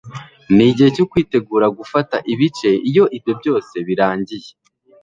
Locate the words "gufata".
1.77-2.15